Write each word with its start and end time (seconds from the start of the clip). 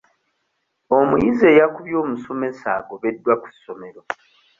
Omuyizi 0.97 1.43
eyakubye 1.51 1.95
omusomesa 2.03 2.67
agobeddwa 2.79 3.33
ku 3.41 3.47
ssomero. 3.55 4.01